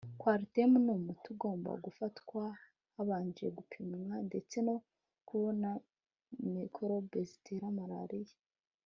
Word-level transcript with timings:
coartem 0.21 0.71
ni 0.85 0.91
umuti 0.97 1.27
ugomba 1.33 1.69
gufatwa 1.85 2.41
habanje 2.95 3.45
gupimwa 3.57 4.15
ndetse 4.27 4.55
no 4.67 4.75
kubona 5.27 5.69
mikorobe 6.55 7.19
zitera 7.29 7.65
malariya 7.79 8.35